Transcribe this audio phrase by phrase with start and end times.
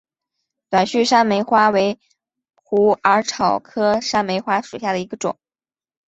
[0.71, 1.99] 短序山梅花为
[2.55, 5.37] 虎耳草科山梅花属下的一个种。